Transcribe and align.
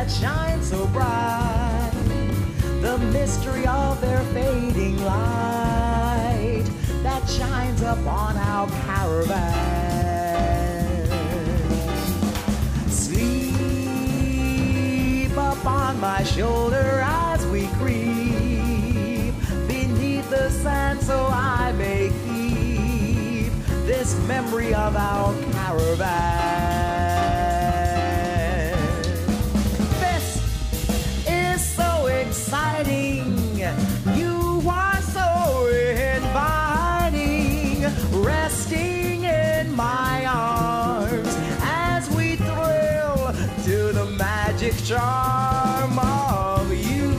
that 0.00 0.10
shine 0.10 0.62
so 0.62 0.86
bright. 0.86 1.92
The 2.80 2.96
mystery 3.12 3.66
of 3.66 4.00
their 4.00 4.20
fading 4.32 5.04
light 5.04 6.64
that 7.02 7.28
shines 7.28 7.82
upon 7.82 8.38
our 8.38 8.66
caravan. 8.86 9.46
Sleep 12.88 13.52
upon 15.32 16.00
my 16.00 16.22
shoulder 16.22 17.02
as 17.04 17.46
we 17.48 17.66
creep 17.78 19.34
beneath 19.68 20.30
the 20.30 20.48
sand 20.48 21.02
so 21.02 21.26
I 21.30 21.72
may 21.72 22.10
keep 22.24 23.52
this 23.84 24.16
memory 24.26 24.72
of 24.72 24.96
our 24.96 25.34
caravan. 25.52 26.29
Exciting. 32.80 33.58
You 34.16 34.62
are 34.66 35.00
so 35.02 35.66
inviting, 36.16 37.82
resting 38.22 39.24
in 39.24 39.74
my 39.74 40.24
arms 40.26 41.36
as 41.62 42.08
we 42.10 42.36
thrill 42.36 43.34
to 43.64 43.92
the 43.92 44.06
magic 44.18 44.74
charm 44.84 45.98
of 45.98 46.72
you. 46.72 47.10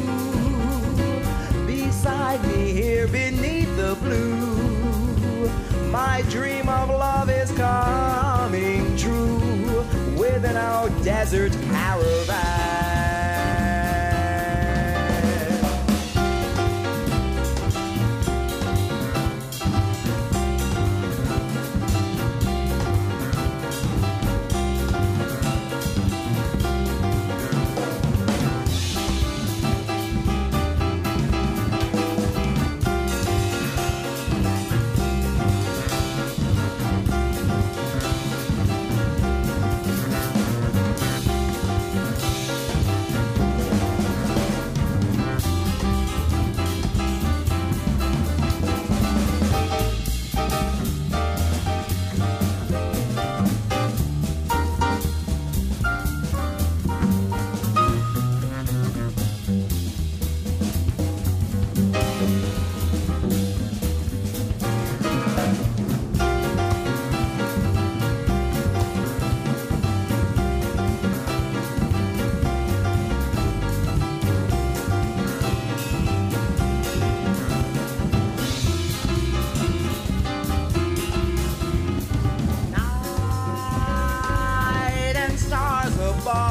Beside 1.68 2.44
me 2.48 2.72
here 2.72 3.08
beneath 3.08 3.76
the 3.78 3.96
blue, 4.02 5.50
my 5.92 6.24
dream 6.30 6.70
of 6.70 6.90
love 6.90 7.30
is 7.30 7.52
coming 7.52 8.98
true 8.98 9.86
within 10.18 10.58
our 10.58 10.90
desert 11.04 11.52
caravan. 11.70 12.91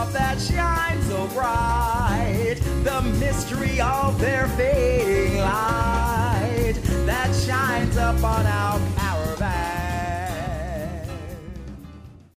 Above 0.00 0.12
that 0.14 0.40
shines 0.40 1.06
so 1.08 1.26
bright. 1.28 2.56
The 2.84 3.02
mystery 3.18 3.80
of 3.80 4.18
their 4.18 4.48
fading 4.48 5.38
light 5.38 6.74
that 7.04 7.34
shines 7.34 7.96
upon 7.96 8.46
our 8.46 8.78